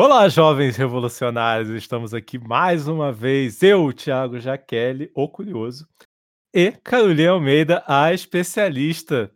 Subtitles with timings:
[0.00, 1.70] Olá, jovens revolucionários!
[1.70, 5.88] Estamos aqui mais uma vez, eu, Thiago Jaqueline, o curioso,
[6.54, 9.28] e Carolina Almeida, a especialista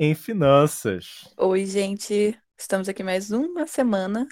[0.00, 1.32] em finanças.
[1.36, 2.36] Oi, gente!
[2.58, 4.26] Estamos aqui mais uma semana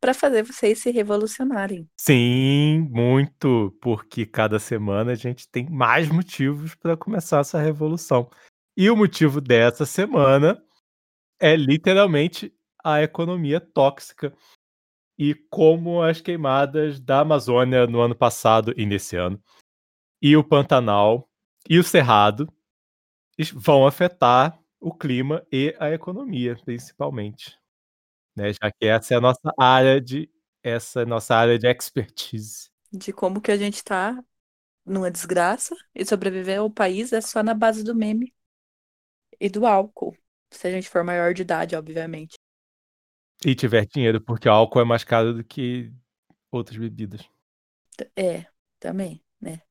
[0.00, 1.88] para fazer vocês se revolucionarem.
[1.98, 8.30] Sim, muito, porque cada semana a gente tem mais motivos para começar essa revolução.
[8.76, 10.62] E o motivo dessa semana
[11.40, 12.54] é literalmente
[12.84, 14.32] a economia tóxica
[15.18, 19.42] e como as queimadas da Amazônia no ano passado e nesse ano,
[20.20, 21.28] e o Pantanal
[21.68, 22.52] e o Cerrado
[23.54, 27.58] vão afetar o clima e a economia, principalmente.
[28.36, 30.30] Né, já que essa é a nossa área de
[30.62, 32.70] essa é a nossa área de expertise.
[32.92, 34.22] De como que a gente tá
[34.84, 38.34] numa desgraça e sobreviver ao país é só na base do meme
[39.40, 40.16] e do álcool.
[40.50, 42.36] Se a gente for maior de idade, obviamente.
[43.46, 45.92] E tiver dinheiro, porque o álcool é mais caro do que
[46.50, 47.30] outras bebidas.
[48.16, 48.44] É,
[48.80, 49.62] também, né?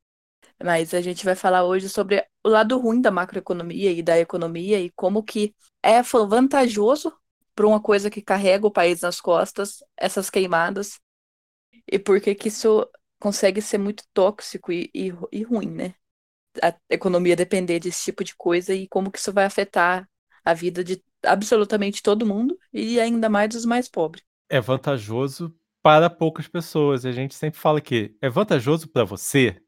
[0.63, 4.80] Mas a gente vai falar hoje sobre o lado ruim da macroeconomia e da economia
[4.80, 7.13] e como que é vantajoso
[7.53, 10.97] para uma coisa que carrega o país nas costas, essas queimadas,
[11.91, 15.95] e por que que isso consegue ser muito tóxico e, e, e ruim, né?
[16.63, 20.09] A economia depender desse tipo de coisa e como que isso vai afetar
[20.45, 24.23] a vida de absolutamente todo mundo e ainda mais dos mais pobres.
[24.50, 27.06] É vantajoso para poucas pessoas.
[27.06, 29.62] A gente sempre fala que é vantajoso para você,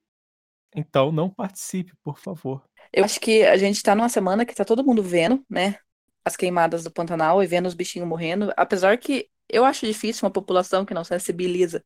[0.76, 2.64] então não participe, por favor.
[2.94, 5.78] Eu acho que a gente está numa semana que está todo mundo vendo, né?
[6.24, 8.52] As queimadas do Pantanal e vendo os bichinhos morrendo.
[8.56, 11.84] Apesar que eu acho difícil uma população que não sensibiliza.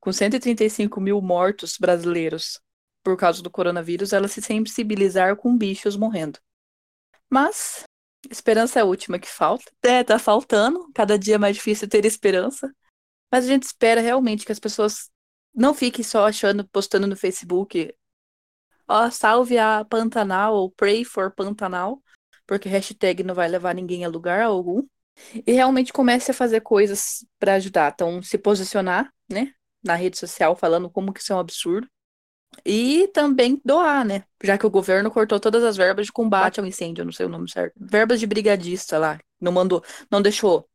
[0.00, 2.60] Com 135 mil mortos brasileiros
[3.02, 6.38] por causa do coronavírus, ela se sensibilizar com bichos morrendo.
[7.28, 7.84] Mas
[8.30, 9.70] Esperança é a última que falta.
[9.82, 10.90] É, tá faltando.
[10.94, 12.72] Cada dia é mais difícil ter esperança.
[13.30, 15.10] Mas a gente espera realmente que as pessoas
[15.54, 17.94] não fiquem só achando, postando no Facebook,
[18.88, 22.02] ó, oh, salve a Pantanal ou pray for Pantanal,
[22.46, 24.82] porque hashtag não vai levar ninguém a lugar algum.
[25.46, 27.92] E realmente comece a fazer coisas para ajudar.
[27.92, 31.88] Então, se posicionar, né, na rede social falando como que isso é um absurdo.
[32.64, 34.24] E também doar, né?
[34.42, 37.28] Já que o governo cortou todas as verbas de combate ao incêndio, não sei o
[37.28, 37.74] nome certo.
[37.76, 39.18] Verbas de brigadista lá.
[39.40, 40.68] Não mandou, não deixou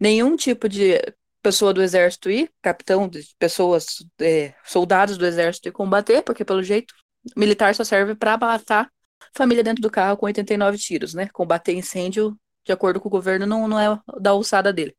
[0.00, 0.98] nenhum tipo de
[1.42, 6.62] pessoa do exército ir, capitão, de pessoas, é, soldados do exército ir combater, porque pelo
[6.62, 6.94] jeito,
[7.36, 8.90] militar só serve para matar
[9.34, 11.28] família dentro do carro com 89 tiros, né?
[11.28, 14.96] Combater incêndio, de acordo com o governo, não, não é da alçada dele.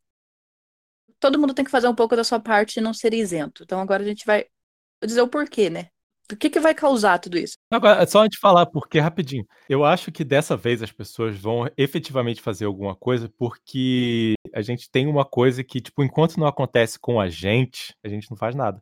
[1.20, 3.64] Todo mundo tem que fazer um pouco da sua parte e não ser isento.
[3.64, 4.46] Então agora a gente vai
[5.04, 5.90] dizer o porquê, né?
[6.32, 7.56] O que, que vai causar tudo isso?
[7.72, 11.70] Agora, só antes de falar porque, rapidinho, eu acho que dessa vez as pessoas vão
[11.78, 17.00] efetivamente fazer alguma coisa, porque a gente tem uma coisa que, tipo, enquanto não acontece
[17.00, 18.82] com a gente, a gente não faz nada.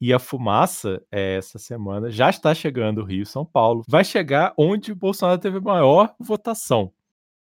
[0.00, 3.84] E a fumaça, é, essa semana, já está chegando Rio São Paulo.
[3.86, 6.90] Vai chegar onde o Bolsonaro teve maior votação,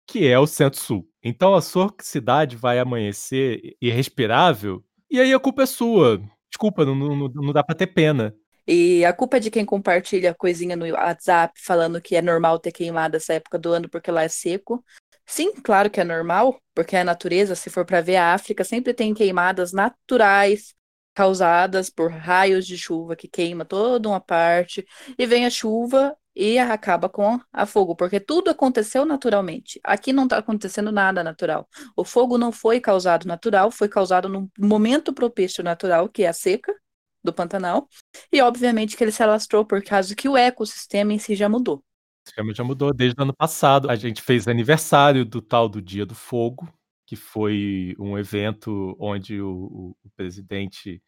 [0.05, 1.07] que é o Centro-Sul.
[1.23, 6.21] Então a sua cidade vai amanhecer irrespirável, e aí a culpa é sua.
[6.49, 8.35] Desculpa, não, não, não dá para ter pena.
[8.67, 12.71] E a culpa é de quem compartilha coisinha no WhatsApp falando que é normal ter
[12.71, 14.83] queimado essa época do ano porque lá é seco.
[15.25, 18.93] Sim, claro que é normal, porque a natureza, se for para ver a África, sempre
[18.93, 20.73] tem queimadas naturais
[21.13, 24.85] causadas por raios de chuva que queima toda uma parte
[25.17, 29.79] e vem a chuva e acaba com a fogo, porque tudo aconteceu naturalmente.
[29.83, 31.67] Aqui não está acontecendo nada natural.
[31.95, 36.33] O fogo não foi causado natural, foi causado num momento propício natural, que é a
[36.33, 36.73] seca,
[37.23, 37.87] do Pantanal.
[38.31, 41.77] E obviamente que ele se alastrou por causa que o ecossistema em si já mudou.
[41.77, 43.89] O sistema já mudou desde o ano passado.
[43.89, 46.67] A gente fez aniversário do tal do Dia do Fogo,
[47.05, 51.01] que foi um evento onde o, o, presidente,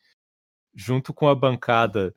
[0.74, 2.14] junto com a bancada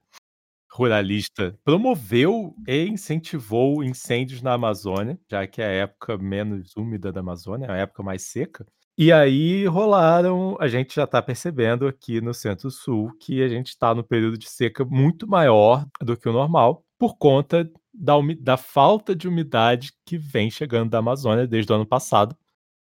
[0.71, 7.21] ruralista, promoveu e incentivou incêndios na Amazônia, já que é a época menos úmida da
[7.21, 8.67] Amazônia, é a época mais seca.
[9.01, 13.95] E aí rolaram a gente já está percebendo aqui no Centro-Sul que a gente está
[13.95, 19.15] no período de seca muito maior do que o normal, por conta da, da falta
[19.15, 22.37] de umidade que vem chegando da Amazônia desde o ano passado,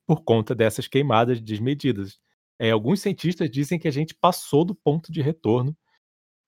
[0.06, 2.20] por conta dessas queimadas desmedidas.
[2.60, 5.76] É, alguns cientistas dizem que a gente passou do ponto de retorno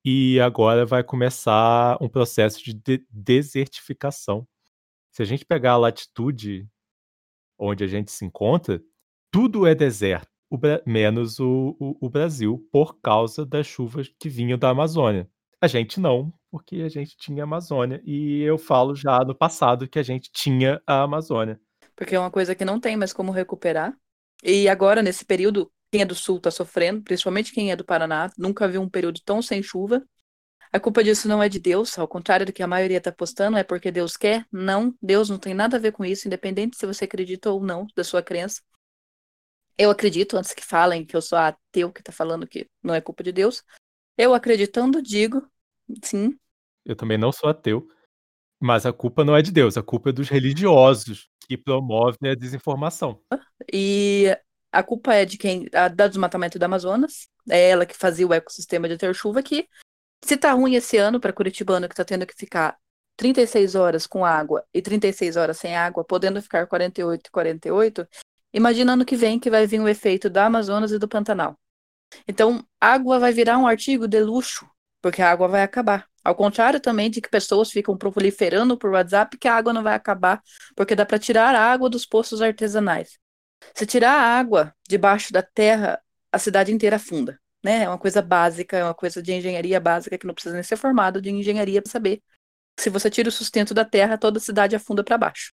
[0.05, 4.47] e agora vai começar um processo de, de desertificação.
[5.11, 6.67] Se a gente pegar a latitude
[7.57, 8.79] onde a gente se encontra,
[9.35, 14.57] tudo é deserto, o menos o, o, o Brasil, por causa das chuvas que vinham
[14.57, 15.29] da Amazônia.
[15.59, 18.01] A gente não, porque a gente tinha a Amazônia.
[18.05, 21.59] E eu falo já no passado que a gente tinha a Amazônia.
[21.97, 23.93] Porque é uma coisa que não tem mais como recuperar.
[24.41, 28.31] E agora, nesse período quem é do sul está sofrendo, principalmente quem é do Paraná,
[28.37, 30.01] nunca viu um período tão sem chuva.
[30.71, 33.57] A culpa disso não é de Deus, ao contrário do que a maioria está postando,
[33.57, 34.45] é porque Deus quer?
[34.49, 37.85] Não, Deus não tem nada a ver com isso, independente se você acredita ou não
[37.93, 38.61] da sua crença.
[39.77, 43.01] Eu acredito, antes que falem que eu sou ateu que está falando que não é
[43.01, 43.63] culpa de Deus.
[44.17, 45.45] Eu acreditando, digo,
[46.03, 46.37] sim.
[46.85, 47.87] Eu também não sou ateu,
[48.59, 52.35] mas a culpa não é de Deus, a culpa é dos religiosos que promovem a
[52.35, 53.21] desinformação.
[53.71, 54.35] E
[54.71, 55.67] a culpa é de quem?
[55.73, 57.27] A, da desmatamento do Amazonas.
[57.49, 59.67] É ela que fazia o ecossistema de ter chuva aqui.
[60.23, 62.77] Se tá ruim esse ano para Curitibano, que tá tendo que ficar
[63.15, 68.07] 36 horas com água e 36 horas sem água, podendo ficar 48 e 48,
[68.55, 71.57] imagina ano que vem que vai vir o efeito da Amazonas e do Pantanal.
[72.27, 74.67] Então, água vai virar um artigo de luxo,
[75.01, 76.07] porque a água vai acabar.
[76.23, 79.93] Ao contrário também de que pessoas ficam proliferando por WhatsApp que a água não vai
[79.93, 80.41] acabar,
[80.75, 83.19] porque dá para tirar a água dos poços artesanais.
[83.75, 86.01] Se tirar a água debaixo da terra,
[86.31, 87.83] a cidade inteira afunda né?
[87.83, 90.77] É uma coisa básica, é uma coisa de engenharia básica que não precisa nem ser
[90.77, 92.21] formado de engenharia para saber.
[92.79, 95.51] Se você tira o sustento da terra, toda a cidade afunda para baixo.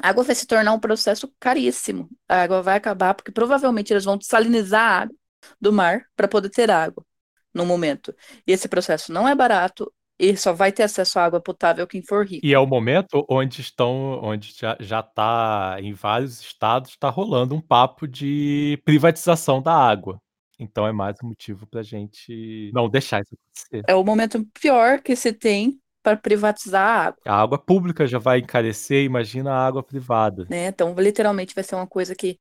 [0.00, 2.08] A água vai se tornar um processo caríssimo.
[2.28, 5.16] A água vai acabar porque provavelmente eles vão salinizar a água
[5.60, 7.04] do mar para poder ter água
[7.52, 8.14] no momento.
[8.46, 12.02] E esse processo não é barato e só vai ter acesso à água potável quem
[12.02, 12.44] for rico.
[12.44, 17.54] E é o momento onde estão, onde já, já tá em vários estados, está rolando
[17.54, 20.20] um papo de privatização da água.
[20.58, 23.84] Então é mais um motivo pra gente não deixar isso acontecer.
[23.88, 27.22] É o momento pior que se tem para privatizar a água.
[27.26, 30.46] A água pública já vai encarecer, imagina a água privada.
[30.48, 30.66] Né?
[30.66, 32.38] Então, literalmente vai ser uma coisa que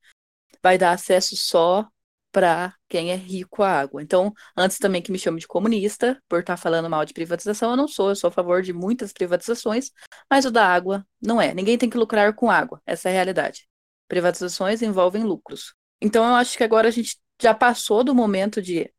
[0.64, 1.86] vai dar acesso só
[2.32, 4.02] para quem é rico à água.
[4.02, 7.72] Então, antes também que me chame de comunista por estar tá falando mal de privatização,
[7.72, 9.92] eu não sou, eu sou a favor de muitas privatizações,
[10.30, 11.54] mas o da água não é.
[11.54, 13.68] Ninguém tem que lucrar com água, essa é a realidade.
[14.08, 15.74] Privatizações envolvem lucros.
[16.02, 18.90] Então, eu acho que agora a gente já passou do momento de,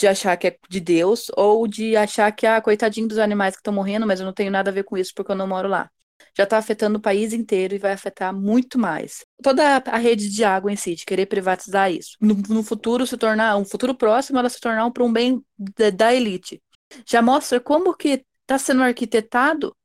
[0.00, 3.60] de achar que é de Deus ou de achar que, ah, coitadinho dos animais que
[3.60, 5.68] estão morrendo, mas eu não tenho nada a ver com isso porque eu não moro
[5.68, 5.90] lá.
[6.36, 9.24] Já está afetando o país inteiro e vai afetar muito mais.
[9.42, 12.16] Toda a rede de água em si, de querer privatizar isso.
[12.20, 15.90] No, no futuro se tornar, um futuro próximo, ela se tornar um, um bem da,
[15.90, 16.62] da elite.
[17.06, 19.76] Já mostra como que está sendo arquitetado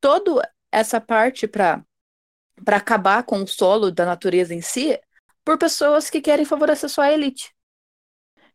[0.00, 1.82] toda essa parte para
[2.64, 4.98] para acabar com o solo da natureza em si,
[5.44, 7.54] por pessoas que querem favorecer só a elite.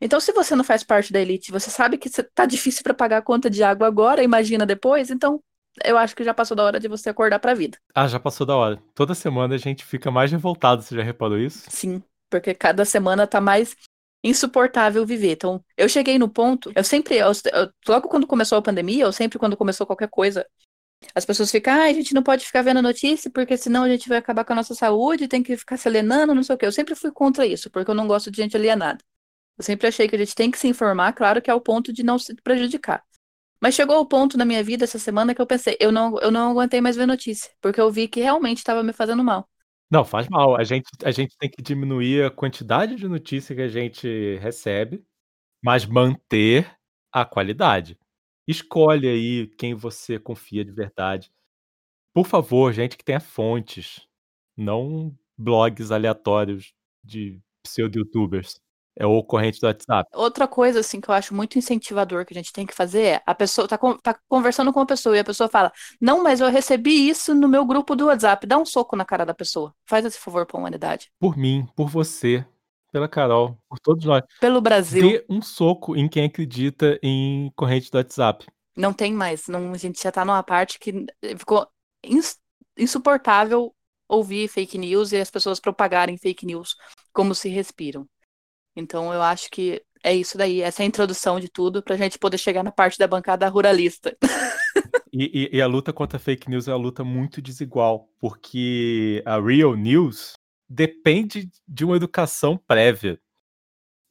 [0.03, 3.19] Então, se você não faz parte da elite, você sabe que tá difícil para pagar
[3.19, 5.41] a conta de água agora, imagina depois, então
[5.81, 7.77] eu acho que já passou da hora de você acordar para a vida.
[7.95, 8.83] Ah, já passou da hora.
[8.93, 11.63] Toda semana a gente fica mais revoltado, você já reparou isso?
[11.69, 13.77] Sim, porque cada semana tá mais
[14.21, 15.31] insuportável viver.
[15.31, 19.13] Então, eu cheguei no ponto, eu sempre, eu, eu, logo quando começou a pandemia, ou
[19.13, 20.45] sempre quando começou qualquer coisa,
[21.15, 24.09] as pessoas ficam, ah, a gente não pode ficar vendo notícia, porque senão a gente
[24.09, 26.65] vai acabar com a nossa saúde, tem que ficar se alienando, não sei o quê.
[26.65, 28.99] Eu sempre fui contra isso, porque eu não gosto de gente alienada.
[29.57, 31.93] Eu sempre achei que a gente tem que se informar, claro que é o ponto
[31.93, 33.03] de não se prejudicar.
[33.61, 36.31] Mas chegou o ponto na minha vida essa semana que eu pensei, eu não, eu
[36.31, 39.47] não aguentei mais ver notícia, porque eu vi que realmente estava me fazendo mal.
[39.89, 40.57] Não, faz mal.
[40.57, 45.03] A gente, a gente tem que diminuir a quantidade de notícia que a gente recebe,
[45.63, 46.75] mas manter
[47.11, 47.97] a qualidade.
[48.47, 51.31] Escolhe aí quem você confia de verdade.
[52.13, 54.07] Por favor, gente que tenha fontes,
[54.57, 56.73] não blogs aleatórios
[57.03, 58.59] de pseudo-youtubers.
[58.95, 60.09] É o corrente do WhatsApp.
[60.13, 63.21] Outra coisa, assim, que eu acho muito incentivador que a gente tem que fazer é,
[63.25, 66.49] a pessoa tá, tá conversando com uma pessoa e a pessoa fala, não, mas eu
[66.49, 68.45] recebi isso no meu grupo do WhatsApp.
[68.45, 69.73] Dá um soco na cara da pessoa.
[69.87, 71.11] Faz esse favor pra humanidade.
[71.19, 72.45] Por mim, por você,
[72.91, 74.21] pela Carol, por todos nós.
[74.39, 75.01] Pelo Brasil.
[75.01, 78.45] Dê um soco em quem acredita em corrente do WhatsApp.
[78.77, 79.47] Não tem mais.
[79.47, 81.05] Não, a gente já tá numa parte que
[81.37, 81.67] ficou
[82.03, 82.37] ins,
[82.77, 83.73] insuportável
[84.07, 86.75] ouvir fake news e as pessoas propagarem fake news
[87.11, 88.07] como se respiram.
[88.75, 91.97] Então eu acho que é isso daí, essa é a introdução de tudo para a
[91.97, 94.15] gente poder chegar na parte da bancada ruralista.
[95.15, 99.39] E, e, e, a luta contra fake news é uma luta muito desigual, porque a
[99.39, 100.33] real news
[100.67, 103.19] depende de uma educação prévia.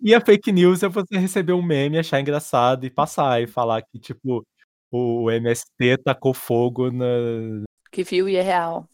[0.00, 3.82] E a fake news é você receber um meme, achar engraçado e passar e falar
[3.82, 4.46] que, tipo,
[4.92, 7.04] o MST tacou fogo na.
[7.90, 8.88] Que viu e é real.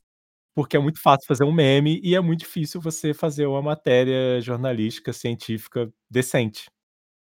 [0.58, 4.40] Porque é muito fácil fazer um meme e é muito difícil você fazer uma matéria
[4.40, 6.68] jornalística, científica decente.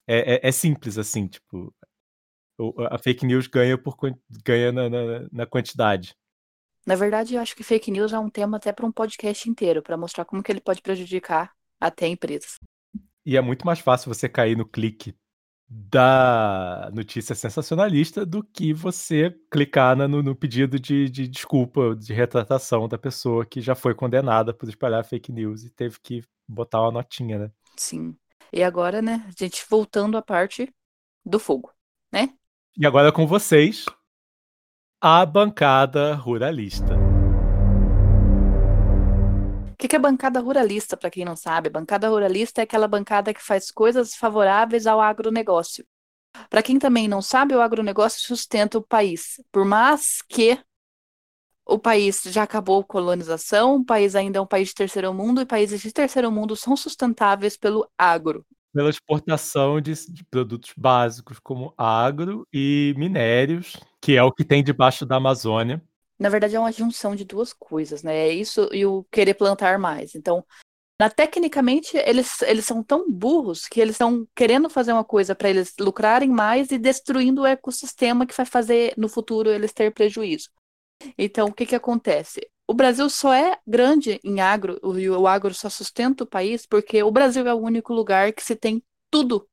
[0.05, 1.73] É, é, é simples assim, tipo.
[2.91, 3.97] A fake news ganha, por,
[4.45, 6.15] ganha na, na, na quantidade.
[6.85, 9.81] Na verdade, eu acho que fake news é um tema até para um podcast inteiro,
[9.81, 12.59] para mostrar como que ele pode prejudicar até empresas.
[13.25, 15.15] E é muito mais fácil você cair no clique
[15.69, 22.87] da notícia sensacionalista do que você clicar no, no pedido de, de, desculpa, de retratação
[22.87, 26.91] da pessoa que já foi condenada por espalhar fake news e teve que botar uma
[26.91, 27.51] notinha, né?
[27.75, 28.15] Sim.
[28.51, 30.71] E agora, né, a gente voltando à parte
[31.25, 31.71] do fogo,
[32.11, 32.29] né?
[32.77, 33.85] E agora com vocês,
[35.01, 37.02] a bancada ruralista.
[39.83, 41.69] Que, que é bancada ruralista, para quem não sabe?
[41.69, 45.85] Bancada ruralista é aquela bancada que faz coisas favoráveis ao agronegócio.
[46.49, 49.41] Para quem também não sabe, o agronegócio sustenta o país.
[49.51, 50.57] Por mais que
[51.65, 55.41] o país já acabou a colonização, o país ainda é um país de terceiro mundo,
[55.41, 58.45] e países de terceiro mundo são sustentáveis pelo agro.
[58.73, 64.63] Pela exportação de, de produtos básicos como agro e minérios, que é o que tem
[64.63, 65.83] debaixo da Amazônia.
[66.23, 68.15] Na verdade, é uma junção de duas coisas, né?
[68.15, 70.15] É isso e o querer plantar mais.
[70.15, 70.45] Então,
[70.97, 75.49] na, tecnicamente, eles, eles são tão burros que eles estão querendo fazer uma coisa para
[75.49, 80.49] eles lucrarem mais e destruindo o ecossistema que vai fazer no futuro eles ter prejuízo.
[81.17, 82.49] Então, o que, que acontece?
[82.65, 87.03] O Brasil só é grande em agro, o, o agro só sustenta o país porque
[87.03, 89.45] o Brasil é o único lugar que se tem tudo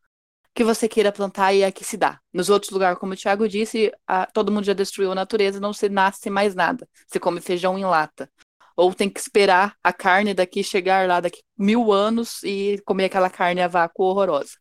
[0.55, 2.19] que você queira plantar e é que se dá.
[2.33, 5.73] Nos outros lugares, como o Thiago disse, a, todo mundo já destruiu a natureza, não
[5.73, 6.89] se nasce mais nada.
[7.07, 8.31] Você come feijão em lata.
[8.77, 13.31] Ou tem que esperar a carne daqui chegar lá daqui mil anos e comer aquela
[13.31, 14.53] carne a vácuo horrorosa.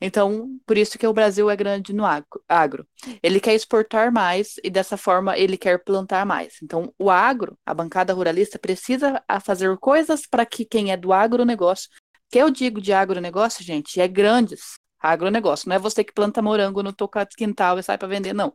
[0.00, 2.04] Então, por isso que o Brasil é grande no
[2.48, 2.86] agro.
[3.22, 6.56] Ele quer exportar mais e dessa forma ele quer plantar mais.
[6.62, 11.88] Então, o agro, a bancada ruralista, precisa fazer coisas para que quem é do agronegócio,
[12.30, 15.68] que eu digo de agronegócio, gente, é grandes, agronegócio.
[15.68, 18.52] Não é você que planta morango no teu quintal e sai para vender, não.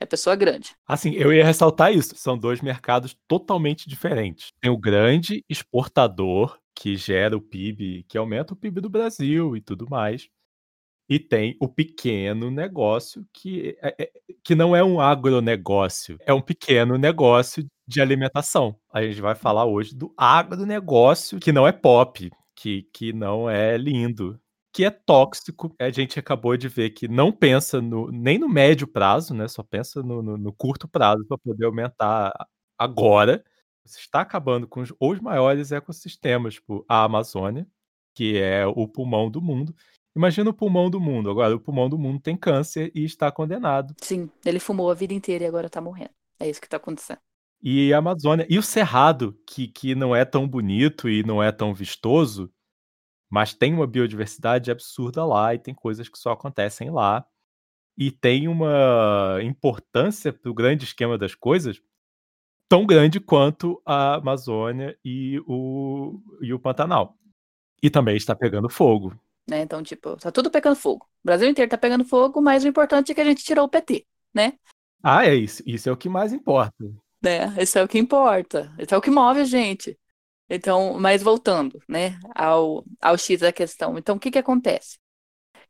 [0.00, 0.74] É pessoa grande.
[0.86, 2.16] Assim, eu ia ressaltar isso.
[2.16, 4.48] São dois mercados totalmente diferentes.
[4.60, 9.60] Tem o grande exportador, que gera o PIB, que aumenta o PIB do Brasil e
[9.60, 10.28] tudo mais.
[11.08, 14.10] E tem o pequeno negócio, que, é, é,
[14.42, 18.76] que não é um agronegócio, é um pequeno negócio de alimentação.
[18.92, 23.76] A gente vai falar hoje do agronegócio, que não é pop, que, que não é
[23.76, 24.40] lindo,
[24.72, 25.74] que é tóxico.
[25.78, 29.46] A gente acabou de ver que não pensa no, nem no médio prazo, né?
[29.46, 32.32] Só pensa no, no, no curto prazo para poder aumentar
[32.78, 33.44] agora.
[33.84, 37.66] Você está acabando com os, os maiores ecossistemas, tipo a Amazônia,
[38.14, 39.74] que é o pulmão do mundo.
[40.14, 41.30] Imagina o pulmão do mundo.
[41.30, 43.94] Agora, o pulmão do mundo tem câncer e está condenado.
[44.00, 46.10] Sim, ele fumou a vida inteira e agora está morrendo.
[46.38, 47.18] É isso que está acontecendo.
[47.62, 48.46] E a Amazônia.
[48.48, 52.52] E o Cerrado, que, que não é tão bonito e não é tão vistoso,
[53.32, 57.24] mas tem uma biodiversidade absurda lá e tem coisas que só acontecem lá.
[57.96, 61.80] E tem uma importância para o grande esquema das coisas
[62.68, 67.16] tão grande quanto a Amazônia e o, e o Pantanal.
[67.82, 69.18] E também está pegando fogo.
[69.48, 69.62] Né?
[69.62, 71.06] Então, tipo, tá tudo pegando fogo.
[71.24, 73.68] O Brasil inteiro tá pegando fogo, mas o importante é que a gente tirou o
[73.68, 74.52] PT, né?
[75.02, 75.62] Ah, é isso.
[75.64, 76.84] Isso é o que mais importa.
[77.22, 77.54] Né?
[77.58, 78.70] Isso é o que importa.
[78.78, 79.98] Isso é o que move a gente.
[80.54, 83.96] Então, mas voltando, né, ao, ao X da questão.
[83.96, 84.98] Então, o que que acontece?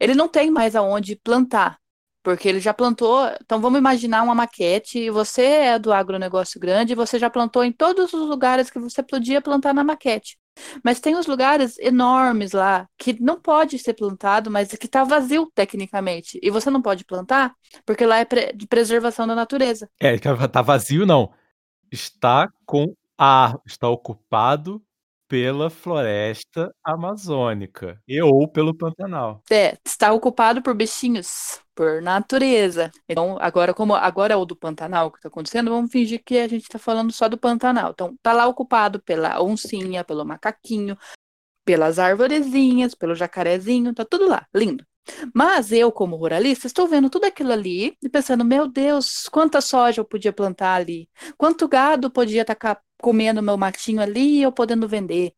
[0.00, 1.78] Ele não tem mais aonde plantar,
[2.20, 3.28] porque ele já plantou.
[3.40, 5.08] Então, vamos imaginar uma maquete.
[5.10, 9.40] Você é do agronegócio grande, você já plantou em todos os lugares que você podia
[9.40, 10.36] plantar na maquete.
[10.84, 15.50] Mas tem os lugares enormes lá que não pode ser plantado, mas que está vazio
[15.54, 16.40] tecnicamente.
[16.42, 17.54] E você não pode plantar
[17.86, 19.88] porque lá é de preservação da natureza.
[20.00, 21.32] É, tá vazio não.
[21.90, 24.82] Está com a está ocupado
[25.32, 29.42] pela floresta amazônica e ou pelo Pantanal.
[29.50, 32.90] É, está ocupado por bichinhos, por natureza.
[33.08, 36.46] Então, agora como agora é o do Pantanal que está acontecendo, vamos fingir que a
[36.46, 37.92] gente está falando só do Pantanal.
[37.92, 40.98] Então, está lá ocupado pela oncinha, pelo macaquinho,
[41.64, 44.84] pelas arvorezinhas, pelo jacarezinho, tá tudo lá, lindo.
[45.34, 50.00] Mas eu, como ruralista, estou vendo tudo aquilo ali e pensando, meu Deus, quanta soja
[50.00, 52.56] eu podia plantar ali, quanto gado podia estar
[53.00, 55.34] comendo meu matinho ali e eu podendo vender,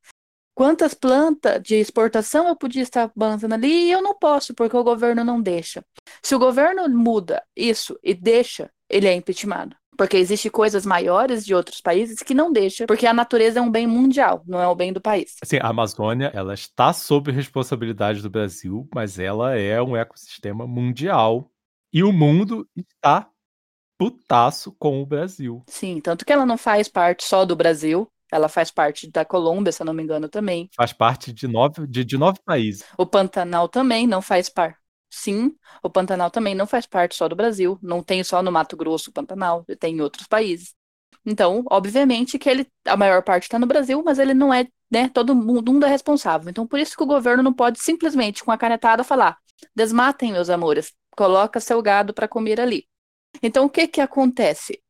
[0.55, 4.85] quantas plantas de exportação eu podia estar plantando ali e eu não posso, porque o
[4.85, 5.85] governo não deixa.
[6.23, 9.77] Se o governo muda isso e deixa, ele é impeachmentado.
[9.97, 13.71] Porque existem coisas maiores de outros países que não deixam, porque a natureza é um
[13.71, 15.37] bem mundial, não é o bem do país.
[15.43, 21.51] Assim, a Amazônia, ela está sob responsabilidade do Brasil, mas ela é um ecossistema mundial.
[21.93, 23.29] E o mundo está
[23.99, 25.63] putaço com o Brasil.
[25.69, 29.71] Sim, tanto que ela não faz parte só do Brasil, ela faz parte da Colômbia,
[29.71, 30.69] se eu não me engano, também.
[30.75, 32.85] Faz parte de nove, de, de nove países.
[32.99, 34.77] O Pantanal também não faz parte.
[35.17, 38.77] Sim, o Pantanal também não faz parte só do Brasil, não tem só no Mato
[38.77, 40.75] Grosso o Pantanal, tem em outros países.
[41.25, 45.09] Então, obviamente que ele, a maior parte está no Brasil, mas ele não é, né,
[45.09, 46.51] todo mundo é responsável.
[46.51, 49.39] Então, por isso que o governo não pode simplesmente, com a canetada, falar:
[49.75, 52.87] desmatem, meus amores, coloca seu gado para comer ali.
[53.43, 54.84] Então, o que que acontece?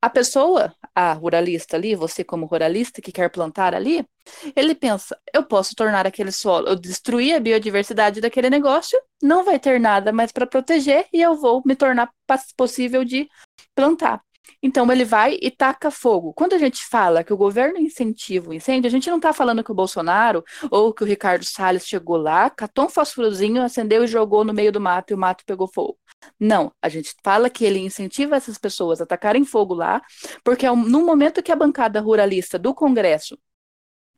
[0.00, 4.06] A pessoa, a ruralista ali, você como ruralista que quer plantar ali,
[4.54, 9.58] ele pensa, eu posso tornar aquele solo, eu destruir a biodiversidade daquele negócio, não vai
[9.58, 12.10] ter nada mais para proteger e eu vou me tornar
[12.56, 13.28] possível de
[13.74, 14.22] plantar.
[14.62, 16.32] Então ele vai e taca fogo.
[16.32, 19.62] Quando a gente fala que o governo incentiva o incêndio, a gente não está falando
[19.62, 24.06] que o Bolsonaro ou que o Ricardo Salles chegou lá, catou um fósforozinho, acendeu e
[24.06, 25.98] jogou no meio do mato e o mato pegou fogo.
[26.38, 30.02] Não, a gente fala que ele incentiva essas pessoas a tacarem fogo lá,
[30.44, 33.38] porque é no momento que a bancada ruralista do Congresso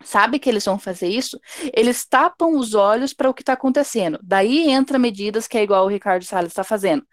[0.02, 1.38] sabe que eles vão fazer isso,
[1.74, 4.18] eles tapam os olhos para o que está acontecendo.
[4.22, 7.06] Daí entra medidas que é igual o Ricardo Salles está fazendo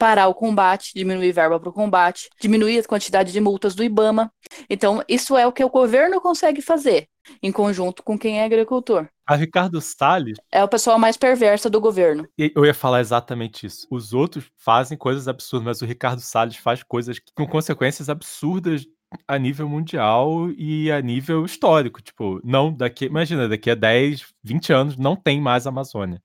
[0.00, 4.32] parar o combate, diminuir verba para o combate, diminuir a quantidade de multas do IBAMA.
[4.68, 7.06] Então, isso é o que o governo consegue fazer,
[7.42, 9.08] em conjunto com quem é agricultor.
[9.26, 10.38] A Ricardo Salles.
[10.50, 12.28] É o pessoal mais perversa do governo.
[12.36, 13.86] Eu ia falar exatamente isso.
[13.90, 18.86] Os outros fazem coisas absurdas, mas o Ricardo Salles faz coisas com consequências absurdas
[19.26, 22.02] a nível mundial e a nível histórico.
[22.02, 23.06] Tipo, não daqui.
[23.06, 26.22] Imagina, daqui a 10, 20 anos não tem mais Amazônia.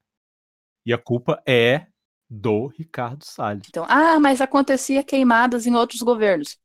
[0.85, 1.87] E a culpa é
[2.29, 3.67] do Ricardo Salles.
[3.69, 6.57] Então, ah, mas acontecia queimadas em outros governos.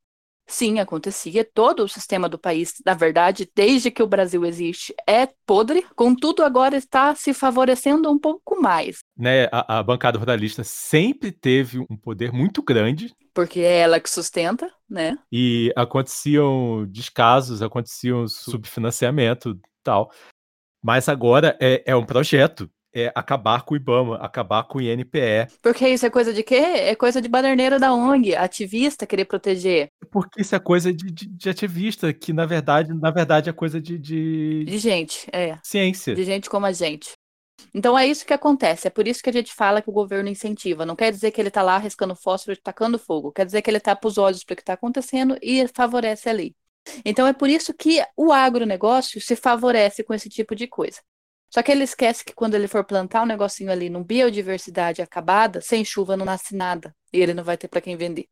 [0.50, 1.44] Sim, acontecia.
[1.44, 5.86] Todo o sistema do país, na verdade, desde que o Brasil existe, é podre.
[5.94, 8.98] Contudo, agora está se favorecendo um pouco mais.
[9.16, 13.14] Né, a, a bancada ruralista sempre teve um poder muito grande.
[13.32, 15.16] Porque é ela que sustenta, né?
[15.30, 20.10] E aconteciam descasos, aconteciam subfinanciamento e tal.
[20.82, 25.46] Mas agora é, é um projeto é acabar com o IBAMA, acabar com o INPE.
[25.62, 26.54] Porque isso é coisa de quê?
[26.54, 29.90] É coisa de baderneiro da ONG, ativista querer proteger.
[30.10, 33.80] Porque isso é coisa de, de, de ativista, que na verdade, na verdade é coisa
[33.80, 34.64] de, de...
[34.64, 35.58] De gente, é.
[35.62, 36.14] Ciência.
[36.14, 37.12] De gente como a gente.
[37.74, 40.28] Então é isso que acontece, é por isso que a gente fala que o governo
[40.28, 40.86] incentiva.
[40.86, 43.70] Não quer dizer que ele está lá arriscando fósforo e tacando fogo, quer dizer que
[43.70, 46.54] ele tapa os olhos para o que está acontecendo e favorece a lei.
[47.04, 51.00] Então é por isso que o agronegócio se favorece com esse tipo de coisa.
[51.50, 55.60] Só que ele esquece que quando ele for plantar um negocinho ali num biodiversidade acabada,
[55.60, 58.28] sem chuva não nasce nada e ele não vai ter para quem vender.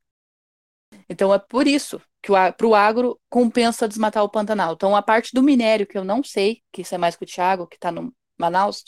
[1.09, 4.75] Então é por isso que para o agro compensa desmatar o Pantanal.
[4.75, 7.29] Então a parte do minério que eu não sei, que isso é mais com o
[7.29, 8.85] Thiago, que está no Manaus,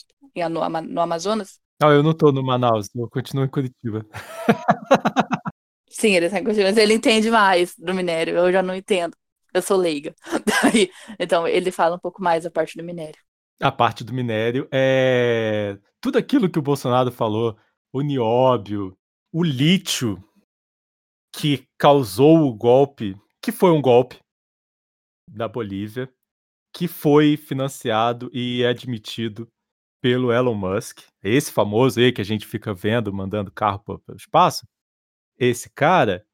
[0.49, 1.59] no, no Amazonas.
[1.81, 4.07] Não, eu não estou no Manaus, eu continuo em Curitiba.
[5.91, 9.17] Sim, ele está em Curitiba, mas ele entende mais do minério, eu já não entendo.
[9.53, 10.15] Eu sou leiga.
[10.63, 10.89] Daí,
[11.19, 13.19] então ele fala um pouco mais a parte do minério
[13.61, 17.59] a parte do minério é tudo aquilo que o Bolsonaro falou,
[17.93, 18.97] o nióbio,
[19.31, 20.23] o lítio
[21.33, 24.19] que causou o golpe, que foi um golpe
[25.29, 26.13] da Bolívia,
[26.75, 29.47] que foi financiado e admitido
[30.01, 34.17] pelo Elon Musk, esse famoso aí que a gente fica vendo mandando carro para o
[34.17, 34.67] espaço.
[35.39, 36.27] Esse cara,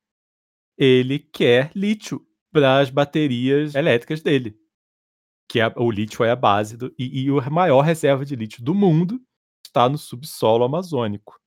[0.78, 4.56] ele quer lítio para as baterias elétricas dele
[5.48, 8.62] que é, o lítio é a base do, e, e a maior reserva de lítio
[8.62, 9.20] do mundo
[9.64, 11.38] está no subsolo amazônico.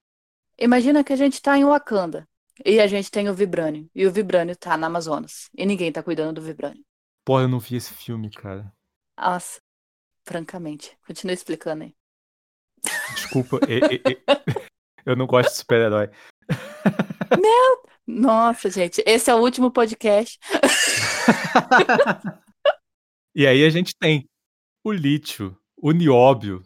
[0.58, 2.28] Imagina que a gente está em Wakanda
[2.66, 6.04] e a gente tem o vibrânio e o vibrânio está na Amazonas e ninguém está
[6.04, 6.84] cuidando do vibrânio.
[7.26, 8.72] Porra, eu não vi esse filme, cara.
[9.18, 9.62] Nossa,
[10.26, 10.98] francamente.
[11.06, 11.96] Continua explicando aí.
[13.14, 14.02] Desculpa, e, e,
[15.06, 16.10] eu não gosto de super-herói.
[17.40, 20.40] Meu, nossa, gente, esse é o último podcast.
[23.36, 24.28] E aí a gente tem
[24.84, 26.64] o lítio, o nióbio.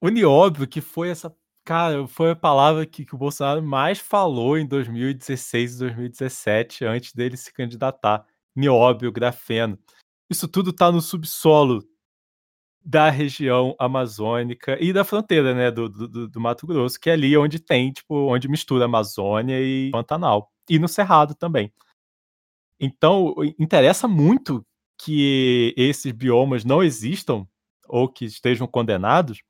[0.00, 1.34] O nióbio que foi essa,
[1.64, 7.12] cara, foi a palavra que, que o Bolsonaro mais falou em 2016 e 2017 antes
[7.12, 8.24] dele se candidatar.
[8.54, 9.78] Nióbio, grafeno.
[10.30, 11.82] Isso tudo está no subsolo
[12.84, 17.36] da região amazônica e da fronteira, né, do, do, do, Mato Grosso, que é ali
[17.36, 20.50] onde tem, tipo, onde mistura Amazônia e Pantanal.
[20.68, 21.72] E no Cerrado também.
[22.80, 24.64] Então, interessa muito
[24.98, 27.46] que esses biomas não existam
[27.86, 29.42] ou que estejam condenados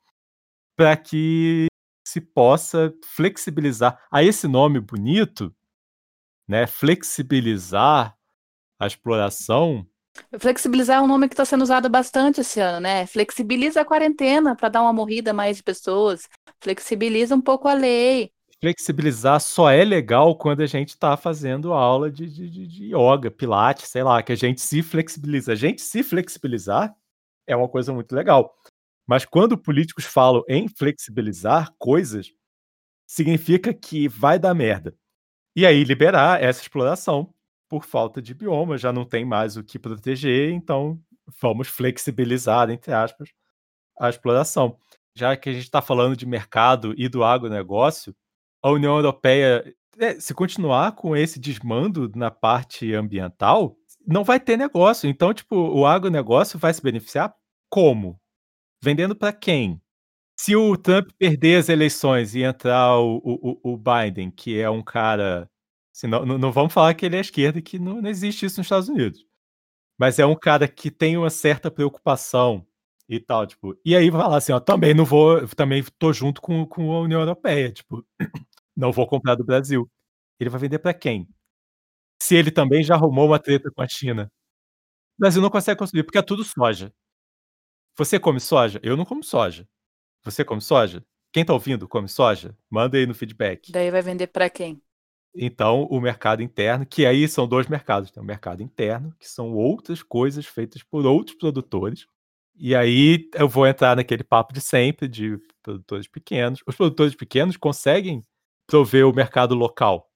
[0.77, 1.67] para que
[2.07, 4.01] se possa flexibilizar.
[4.11, 5.55] A esse nome bonito,
[6.47, 8.17] né, flexibilizar
[8.79, 9.87] a exploração.
[10.39, 13.07] Flexibilizar é um nome que está sendo usado bastante esse ano, né?
[13.07, 16.29] Flexibiliza a quarentena para dar uma morrida mais pessoas.
[16.61, 22.11] Flexibiliza um pouco a lei flexibilizar só é legal quando a gente está fazendo aula
[22.11, 25.53] de, de, de yoga, pilates, sei lá, que a gente se flexibiliza.
[25.53, 26.95] A gente se flexibilizar
[27.47, 28.55] é uma coisa muito legal.
[29.07, 32.33] Mas quando políticos falam em flexibilizar coisas,
[33.07, 34.95] significa que vai dar merda.
[35.57, 37.33] E aí liberar essa exploração
[37.69, 41.01] por falta de bioma, já não tem mais o que proteger, então
[41.41, 43.31] vamos flexibilizar, entre aspas,
[43.99, 44.79] a exploração.
[45.15, 48.15] Já que a gente está falando de mercado e do agronegócio,
[48.63, 49.65] a União Europeia
[49.99, 55.09] É, se continuar com esse desmando na parte ambiental, não vai ter negócio.
[55.11, 57.35] Então, tipo, o agronegócio vai se beneficiar
[57.71, 58.21] como?
[58.83, 59.81] Vendendo para quem?
[60.41, 64.83] Se o Trump perder as eleições e entrar o, o, o Biden, que é um
[64.83, 65.51] cara.
[65.95, 68.67] Assim, não, não, vamos falar que ele é esquerda que não, não existe isso nos
[68.67, 69.25] Estados Unidos.
[69.99, 72.67] Mas é um cara que tem uma certa preocupação
[73.09, 73.77] e tal, tipo.
[73.85, 77.01] E aí vai falar assim, ó, também não vou, também tô junto com, com a
[77.01, 78.05] União Europeia, tipo,
[78.79, 79.91] não vou comprar do Brasil.
[80.39, 81.29] Ele vai vender para quem?
[82.23, 84.31] Se ele também já arrumou uma treta com a China.
[85.19, 86.95] O Brasil não consegue consumir, porque é tudo soja.
[87.97, 88.79] Você come soja?
[88.81, 89.69] Eu não como soja.
[90.23, 91.05] Você come soja?
[91.33, 92.57] Quem tá ouvindo come soja?
[92.71, 93.73] Manda aí no feedback.
[93.73, 94.81] Daí vai vender para quem?
[95.35, 98.13] Então, o mercado interno, que aí são dois mercados.
[98.13, 102.07] Tem o mercado interno, que são outras coisas feitas por outros produtores.
[102.55, 106.61] E aí eu vou entrar naquele papo de sempre de produtores pequenos.
[106.67, 108.25] Os produtores pequenos conseguem
[108.69, 110.13] prover o mercado local.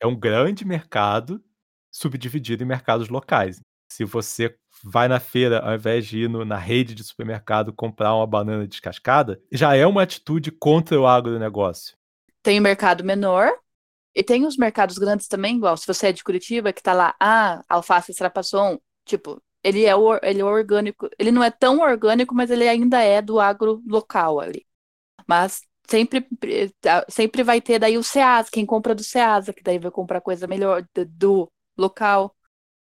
[0.00, 1.42] É um grande mercado
[1.90, 3.60] subdividido em mercados locais.
[3.90, 8.14] Se você vai na feira, ao invés de ir no, na rede de supermercado comprar
[8.14, 11.96] uma banana descascada, já é uma atitude contra o agronegócio.
[12.42, 13.50] Tem o mercado menor,
[14.14, 17.14] e tem os mercados grandes também, igual se você é de Curitiba, que tá lá,
[17.20, 22.50] ah, alface extrapasson, tipo, ele é, ele é orgânico, ele não é tão orgânico, mas
[22.50, 24.66] ele ainda é do agro local ali.
[25.26, 26.26] Mas sempre,
[26.80, 30.20] tá, sempre vai ter daí o Ceasa, quem compra do Ceasa, que daí vai comprar
[30.20, 32.34] coisa melhor do, do local.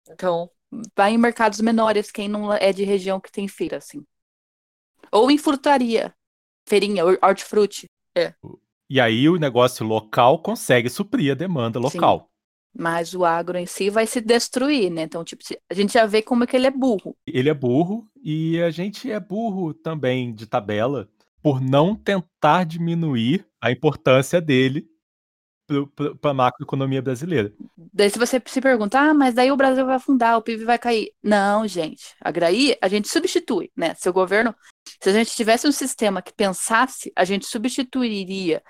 [0.10, 0.50] Então,
[0.96, 4.04] vai em mercados menores, quem não é de região que tem feira, assim.
[5.12, 6.14] Ou em frutaria,
[6.68, 7.88] feirinha, hortifruti.
[8.16, 8.34] É.
[8.90, 12.22] E aí o negócio local consegue suprir a demanda local.
[12.22, 12.26] Sim.
[12.82, 15.04] Mas o agro em si vai se destruir, né?
[15.04, 17.16] Então, tipo, a gente já vê como é que ele é burro.
[17.26, 21.10] Ele é burro e a gente é burro também de tabela
[21.42, 24.86] por não tentar diminuir a importância dele
[26.22, 27.54] para a macroeconomia brasileira.
[27.94, 30.80] Daí se você se perguntar, ah, mas daí o Brasil vai afundar, o PIB vai
[30.80, 31.12] cair.
[31.24, 32.16] Não, gente.
[32.22, 33.94] A Graí, a gente substitui, né?
[33.96, 34.56] Seu governo,
[35.02, 38.64] se a gente tivesse um sistema que pensasse, a gente substituiria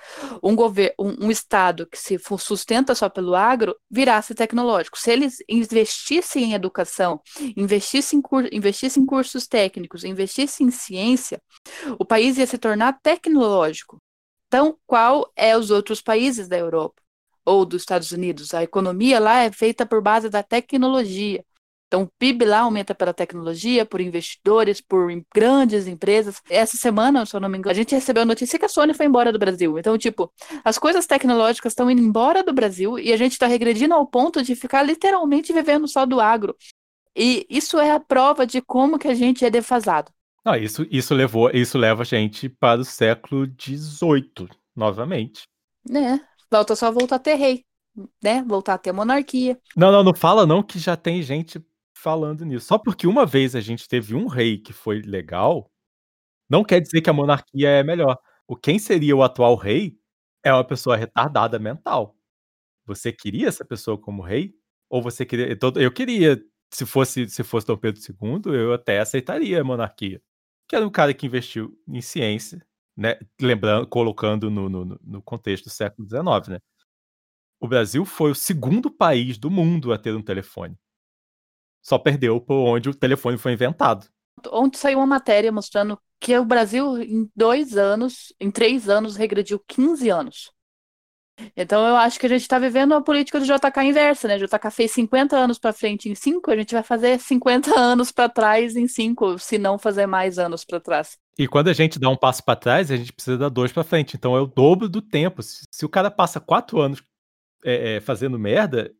[0.44, 5.00] um governo, um, um estado que se sustenta só pelo agro, virasse tecnológico.
[5.00, 7.22] Se eles investissem em educação,
[7.56, 11.42] investissem em, investissem em cursos técnicos, investissem em ciência,
[11.98, 14.02] o país ia se tornar tecnológico.
[14.50, 17.00] Então, qual é os outros países da Europa
[17.46, 18.52] ou dos Estados Unidos?
[18.52, 21.46] A economia lá é feita por base da tecnologia.
[21.88, 26.42] Então, o PIB lá aumenta pela tecnologia, por investidores, por grandes empresas.
[26.50, 28.94] Essa semana, se eu não me engano, a gente recebeu a notícia que a Sony
[28.94, 29.78] foi embora do Brasil.
[29.78, 30.32] Então, tipo,
[30.64, 34.42] as coisas tecnológicas estão indo embora do Brasil e a gente está regredindo ao ponto
[34.42, 36.56] de ficar literalmente vivendo só do agro.
[37.16, 40.12] E isso é a prova de como que a gente é defasado.
[40.50, 45.44] Não, isso, isso levou, isso leva a gente para o século XVIII, novamente.
[45.88, 46.20] Né?
[46.52, 47.64] Volta só voltar a ter rei,
[48.24, 48.44] né?
[48.48, 49.60] Voltar a ter monarquia.
[49.76, 52.66] Não, não, não fala não que já tem gente falando nisso.
[52.66, 55.70] Só porque uma vez a gente teve um rei que foi legal,
[56.50, 58.18] não quer dizer que a monarquia é melhor.
[58.48, 60.00] O quem seria o atual rei
[60.44, 62.18] é uma pessoa retardada mental.
[62.88, 64.56] Você queria essa pessoa como rei?
[64.90, 65.56] Ou você queria.
[65.76, 66.42] Eu queria,
[66.74, 70.20] se fosse, se fosse Dom Pedro II, eu até aceitaria a monarquia
[70.70, 72.64] que era um cara que investiu em ciência,
[72.96, 73.20] né?
[73.42, 76.60] Lembrando, colocando no, no, no contexto do século XIX, né?
[77.60, 80.78] O Brasil foi o segundo país do mundo a ter um telefone.
[81.82, 84.08] Só perdeu por onde o telefone foi inventado.
[84.52, 89.60] Ontem saiu uma matéria mostrando que o Brasil, em dois anos, em três anos, regrediu
[89.68, 90.52] 15 anos.
[91.56, 94.36] Então eu acho que a gente está vivendo a política do JK inversa, né?
[94.36, 98.12] O JK fez 50 anos para frente em 5, a gente vai fazer 50 anos
[98.12, 101.18] para trás em 5, se não fazer mais anos para trás.
[101.38, 103.84] E quando a gente dá um passo para trás, a gente precisa dar dois para
[103.84, 104.16] frente.
[104.16, 105.42] Então é o dobro do tempo.
[105.42, 107.02] Se, se o cara passa quatro anos
[107.64, 108.92] é, é, fazendo merda,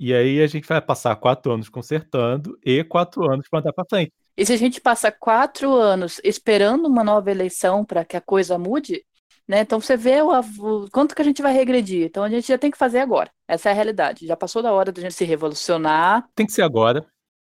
[0.00, 3.84] e aí a gente vai passar quatro anos consertando e quatro anos para andar para
[3.88, 4.12] frente.
[4.36, 8.56] E se a gente passa quatro anos esperando uma nova eleição para que a coisa
[8.56, 9.04] mude,
[9.48, 9.60] né?
[9.60, 12.04] Então você vê o, o, quanto que a gente vai regredir.
[12.04, 13.30] Então a gente já tem que fazer agora.
[13.48, 14.26] Essa é a realidade.
[14.26, 16.28] Já passou da hora da gente se revolucionar.
[16.34, 17.06] Tem que ser agora.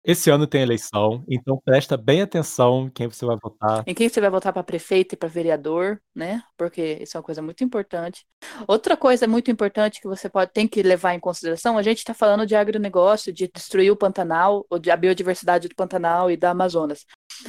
[0.07, 3.83] Esse ano tem eleição, então presta bem atenção em quem você vai votar.
[3.85, 6.45] Em quem você vai votar para prefeito e para vereador, né?
[6.57, 8.25] Porque isso é uma coisa muito importante.
[8.69, 12.15] Outra coisa muito importante que você pode tem que levar em consideração, a gente está
[12.15, 16.51] falando de agronegócio, de destruir o Pantanal, ou de a biodiversidade do Pantanal e da
[16.51, 17.05] Amazonas.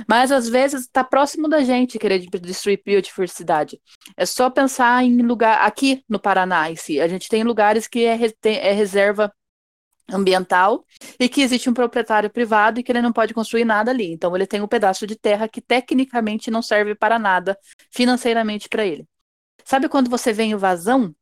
[0.08, 3.80] Mas às vezes está próximo da gente querer destruir biodiversidade.
[4.16, 7.00] É só pensar em lugar aqui no Paraná em si.
[7.00, 9.32] A gente tem lugares que é, é reserva
[10.10, 10.86] ambiental
[11.20, 14.12] e que existe um proprietário privado e que ele não pode construir nada ali.
[14.12, 17.58] Então ele tem um pedaço de terra que tecnicamente não serve para nada
[17.92, 19.06] financeiramente para ele.
[19.66, 21.14] Sabe quando você vê invasão?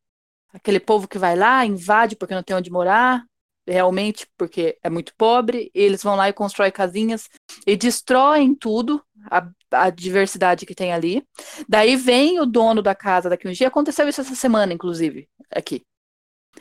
[0.55, 3.23] aquele povo que vai lá, invade porque não tem onde morar,
[3.67, 7.29] realmente porque é muito pobre, eles vão lá e constroem casinhas
[7.65, 11.25] e destroem tudo, a, a, diversidade que tem ali.
[11.67, 15.83] Daí vem o dono da casa daqui um dia, aconteceu isso essa semana, inclusive, aqui.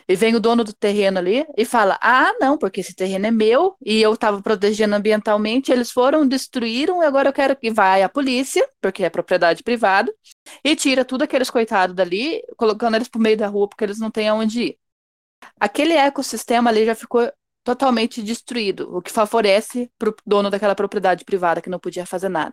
[0.08, 3.30] E vem o dono do terreno ali e fala: Ah, não, porque esse terreno é
[3.30, 8.02] meu e eu estava protegendo ambientalmente, eles foram, destruíram, e agora eu quero que vai
[8.02, 10.12] a polícia, porque é propriedade privada,
[10.64, 14.10] e tira tudo aqueles coitados dali, colocando eles pro meio da rua porque eles não
[14.10, 14.78] têm aonde ir.
[15.58, 17.30] Aquele ecossistema ali já ficou
[17.64, 22.28] totalmente destruído, o que favorece para o dono daquela propriedade privada que não podia fazer
[22.28, 22.52] nada.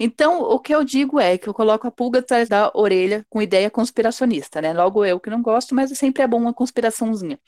[0.00, 3.42] Então, o que eu digo é que eu coloco a pulga atrás da orelha com
[3.42, 4.72] ideia conspiracionista, né?
[4.72, 7.38] Logo eu que não gosto, mas sempre é bom uma conspiraçãozinha.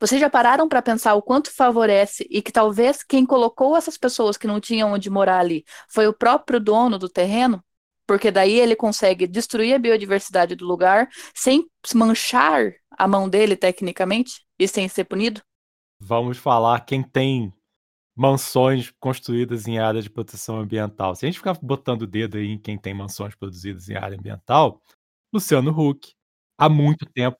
[0.00, 4.36] Vocês já pararam para pensar o quanto favorece e que talvez quem colocou essas pessoas
[4.36, 7.62] que não tinham onde morar ali foi o próprio dono do terreno?
[8.06, 14.44] Porque daí ele consegue destruir a biodiversidade do lugar sem manchar a mão dele tecnicamente
[14.58, 15.40] e sem ser punido?
[16.04, 17.52] Vamos falar quem tem
[18.14, 21.14] mansões construídas em área de proteção ambiental.
[21.14, 24.16] Se a gente ficar botando o dedo aí em quem tem mansões produzidas em área
[24.16, 24.80] ambiental,
[25.32, 26.14] Luciano Huck.
[26.58, 27.38] Há muito tempo.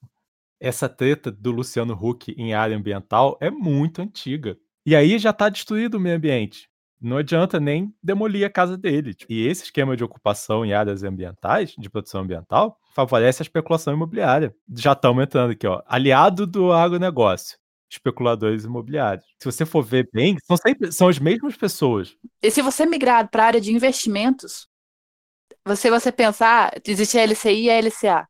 [0.58, 4.56] Essa treta do Luciano Huck em área ambiental é muito antiga.
[4.86, 6.68] E aí já está destruído o meio ambiente.
[7.00, 9.14] Não adianta nem demolir a casa dele.
[9.28, 14.54] E esse esquema de ocupação em áreas ambientais, de proteção ambiental, favorece a especulação imobiliária.
[14.74, 15.82] Já estamos entrando aqui, ó.
[15.86, 17.58] Aliado do agronegócio
[17.90, 19.26] especuladores imobiliários.
[19.38, 22.16] Se você for ver bem, são sempre são as mesmas pessoas.
[22.42, 24.66] E se você migrar para a área de investimentos,
[25.64, 28.28] você você pensar, ah, existe a LCI e a LCA.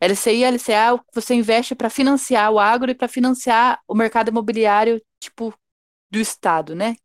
[0.00, 5.02] LCI e LCA você investe para financiar o agro e para financiar o mercado imobiliário,
[5.20, 5.54] tipo,
[6.10, 6.96] do Estado, né?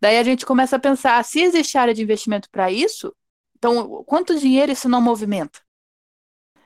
[0.00, 3.14] Daí a gente começa a pensar, se existe área de investimento para isso,
[3.56, 5.60] então quanto dinheiro isso não movimenta?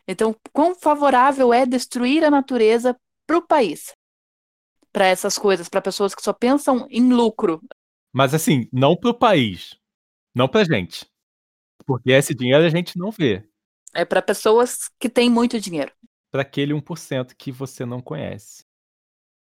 [0.08, 3.92] Então, quão favorável é destruir a natureza para o país?
[4.96, 7.60] Para essas coisas, para pessoas que só pensam em lucro.
[8.14, 9.78] Mas assim, não para o país,
[10.34, 11.04] não para gente.
[11.84, 13.46] Porque esse dinheiro a gente não vê.
[13.92, 15.92] É para pessoas que têm muito dinheiro.
[16.30, 18.64] Para aquele 1% que você não conhece.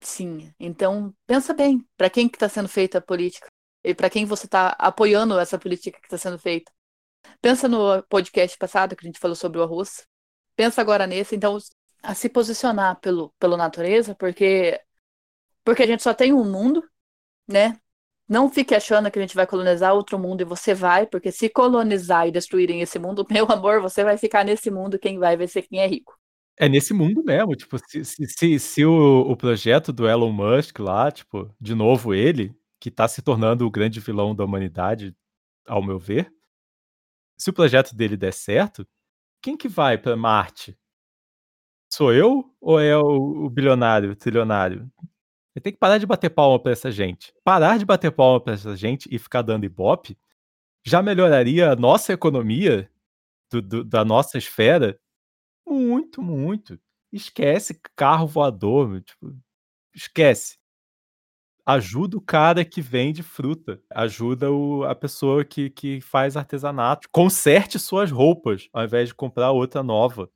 [0.02, 3.48] Sim, então pensa bem, para quem que está sendo feita a política
[3.82, 6.70] e para quem você está apoiando essa política que está sendo feita.
[7.40, 10.06] Pensa no podcast passado que a gente falou sobre o arroz.
[10.54, 11.56] Pensa agora nesse, então
[12.02, 14.78] a se posicionar pelo, pelo natureza, porque
[15.68, 16.82] porque a gente só tem um mundo,
[17.46, 17.78] né?
[18.26, 21.50] Não fique achando que a gente vai colonizar outro mundo e você vai, porque se
[21.50, 25.46] colonizar e destruírem esse mundo, meu amor, você vai ficar nesse mundo, quem vai vai
[25.46, 26.18] ser quem é rico.
[26.56, 30.78] É nesse mundo mesmo, tipo, se, se, se, se o, o, projeto do Elon Musk
[30.78, 35.14] lá, tipo, de novo ele, que tá se tornando o grande vilão da humanidade,
[35.66, 36.32] ao meu ver,
[37.36, 38.88] se o projeto dele der certo,
[39.42, 40.78] quem que vai para Marte?
[41.92, 44.90] Sou eu ou é o, o bilionário, o trilionário?
[45.60, 47.32] Tem que parar de bater palma pra essa gente.
[47.44, 50.16] Parar de bater palma pra essa gente e ficar dando ibope
[50.84, 52.90] já melhoraria a nossa economia
[53.50, 54.98] do, do, da nossa esfera
[55.66, 56.80] muito, muito.
[57.12, 59.36] Esquece carro voador, tipo,
[59.94, 60.58] esquece.
[61.64, 63.82] Ajuda o cara que vende fruta.
[63.90, 67.08] Ajuda o, a pessoa que, que faz artesanato.
[67.12, 70.30] Conserte suas roupas, ao invés de comprar outra nova.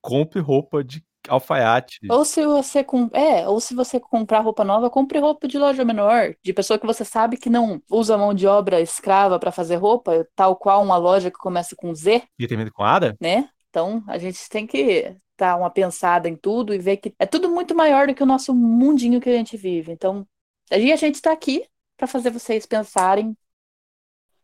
[0.00, 1.98] Compre roupa de alfaiate.
[2.08, 3.08] Ou se você com...
[3.12, 6.86] é, ou se você comprar roupa nova, compre roupa de loja menor, de pessoa que
[6.86, 10.96] você sabe que não usa mão de obra escrava para fazer roupa, tal qual uma
[10.96, 12.22] loja que começa com Z.
[12.38, 13.16] E termina com Ada?
[13.20, 13.48] Né?
[13.70, 17.48] Então, a gente tem que dar uma pensada em tudo e ver que é tudo
[17.50, 19.92] muito maior do que o nosso mundinho que a gente vive.
[19.92, 20.26] Então,
[20.70, 21.64] a gente está aqui
[21.96, 23.36] para fazer vocês pensarem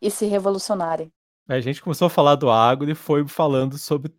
[0.00, 1.12] e se revolucionarem.
[1.48, 4.12] A gente começou a falar do agro e foi falando sobre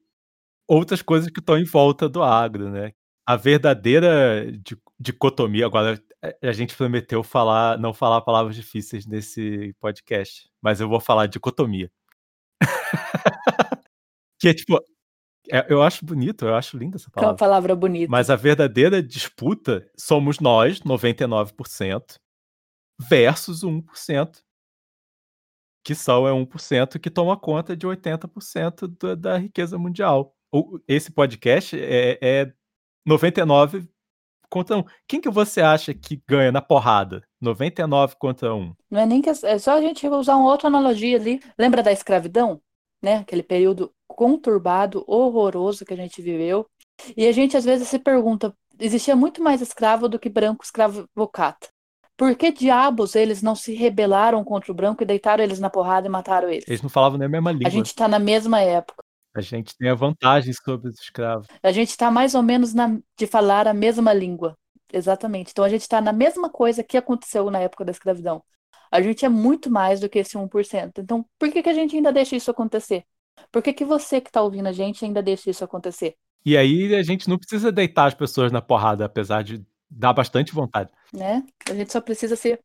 [0.74, 2.92] outras coisas que estão em volta do agro, né.
[3.26, 6.02] A verdadeira di dicotomia agora
[6.42, 11.92] a gente prometeu falar não falar palavras difíceis nesse podcast, mas eu vou falar dicotomia.
[14.40, 14.78] Que é tipo,
[15.50, 18.12] é, eu acho bonito, eu acho linda essa Que é uma palavra bonita.
[18.12, 22.20] Mas a verdadeira disputa somos nós, 99%,
[23.00, 24.42] versus o 1%.
[25.82, 30.33] Que só é 1% que toma conta de 80% da da riqueza mundial
[30.88, 32.54] esse podcast é, é
[33.06, 33.88] 99
[34.50, 34.84] contra 1.
[35.08, 37.24] Quem que você acha que ganha na porrada?
[37.42, 38.76] 99 contra 1.
[38.92, 41.42] Não é nem que é só a gente usar uma outra analogia ali.
[41.58, 42.62] Lembra da escravidão?
[43.02, 43.18] Né?
[43.18, 46.68] Aquele período conturbado, horroroso que a gente viveu.
[47.18, 51.68] E a gente às vezes se pergunta, existia muito mais escravo do que branco escravocata.
[52.16, 56.08] Por que diabos eles não se rebelaram contra o branco e deitaram eles na porrada
[56.08, 56.66] e mataram eles?
[56.68, 57.68] Eles não falavam nem a mesma língua.
[57.68, 59.03] A gente está na mesma época.
[59.36, 61.48] A gente tem a vantagem sobre os escravos.
[61.62, 64.58] A gente tá mais ou menos na de falar a mesma língua.
[64.92, 65.52] Exatamente.
[65.52, 68.44] Então a gente tá na mesma coisa que aconteceu na época da escravidão.
[68.92, 71.00] A gente é muito mais do que esse 1%.
[71.00, 73.04] Então, por que, que a gente ainda deixa isso acontecer?
[73.52, 76.16] Por que, que você que tá ouvindo a gente ainda deixa isso acontecer?
[76.46, 80.54] E aí a gente não precisa deitar as pessoas na porrada, apesar de dar bastante
[80.54, 80.92] vontade.
[81.12, 81.44] Né?
[81.70, 82.60] A gente só precisa ser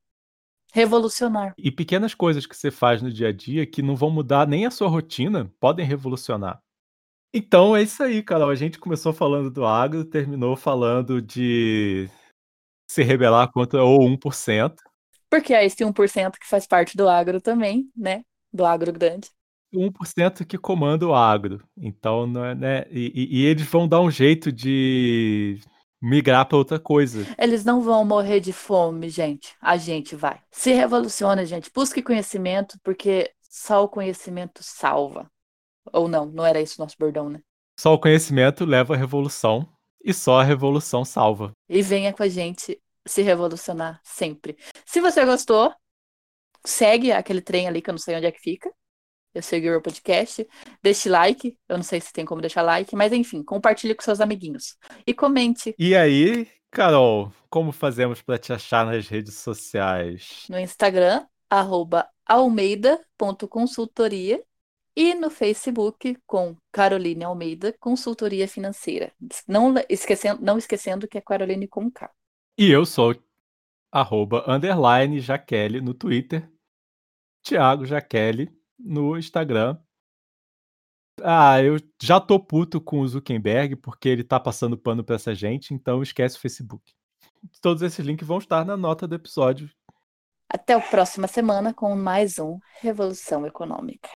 [0.73, 1.55] revolucionar.
[1.57, 4.67] E pequenas coisas que você faz no dia a dia que não vão mudar nem
[4.67, 6.61] a sua rotina, podem revolucionar.
[7.33, 8.51] Então é isso aí, Carol.
[8.51, 12.09] A gente começou falando do agro, terminou falando de
[12.91, 14.75] se rebelar contra o 1%.
[15.31, 18.23] Porque é esse 1% que faz parte do agro também, né?
[18.53, 19.29] Do agro grande.
[19.75, 21.63] 1% que comanda o agro.
[21.77, 22.85] Então, não é, né?
[22.91, 25.61] E, e, e eles vão dar um jeito de
[26.01, 27.27] migrar para outra coisa.
[27.39, 29.55] Eles não vão morrer de fome, gente.
[29.61, 30.41] A gente vai.
[30.51, 31.71] Se revoluciona, gente.
[31.75, 35.31] Busque conhecimento, porque só o conhecimento salva.
[35.93, 37.41] Ou não, não era isso o nosso bordão, né?
[37.79, 39.69] Só o conhecimento leva à revolução
[40.05, 41.53] e só a revolução salva.
[41.69, 44.57] E venha com a gente se revolucionar sempre.
[44.85, 45.73] Se você gostou,
[46.65, 48.71] segue aquele trem ali que eu não sei onde é que fica.
[49.35, 50.47] Eu segui o podcast.
[50.83, 51.57] Deixe like.
[51.69, 54.77] Eu não sei se tem como deixar like, mas enfim, compartilhe com seus amiguinhos.
[55.07, 55.75] E comente.
[55.79, 60.45] E aí, Carol, como fazemos para te achar nas redes sociais?
[60.49, 61.25] No Instagram,
[62.27, 64.43] almeida.consultoria
[64.97, 69.13] e no Facebook com Caroline Almeida, Consultoria Financeira.
[69.47, 72.11] Não esquecendo, não esquecendo que é Caroline com K.
[72.59, 73.15] E eu sou
[73.93, 76.51] arroba underline Jaqueline no Twitter,
[77.45, 79.77] Thiago Jaqueline no Instagram.
[81.23, 85.35] Ah, eu já tô puto com o Zuckerberg porque ele tá passando pano pra essa
[85.35, 86.95] gente, então esquece o Facebook.
[87.61, 89.71] Todos esses links vão estar na nota do episódio.
[90.49, 94.18] Até a próxima semana com mais um Revolução Econômica.